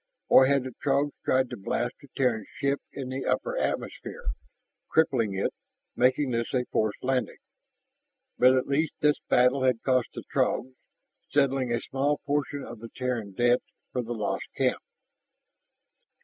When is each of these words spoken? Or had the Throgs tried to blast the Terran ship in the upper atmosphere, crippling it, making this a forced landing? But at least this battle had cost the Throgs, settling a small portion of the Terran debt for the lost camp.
Or 0.29 0.47
had 0.47 0.63
the 0.63 0.73
Throgs 0.83 1.11
tried 1.23 1.51
to 1.51 1.57
blast 1.57 1.93
the 2.01 2.07
Terran 2.17 2.47
ship 2.59 2.81
in 2.91 3.09
the 3.09 3.23
upper 3.23 3.55
atmosphere, 3.55 4.31
crippling 4.89 5.35
it, 5.35 5.53
making 5.95 6.31
this 6.31 6.55
a 6.55 6.65
forced 6.71 7.03
landing? 7.03 7.37
But 8.39 8.55
at 8.57 8.65
least 8.65 8.93
this 9.01 9.19
battle 9.29 9.61
had 9.61 9.83
cost 9.83 10.07
the 10.15 10.23
Throgs, 10.33 10.73
settling 11.29 11.71
a 11.71 11.79
small 11.79 12.17
portion 12.25 12.63
of 12.63 12.79
the 12.79 12.89
Terran 12.89 13.33
debt 13.33 13.61
for 13.93 14.01
the 14.01 14.15
lost 14.15 14.47
camp. 14.57 14.81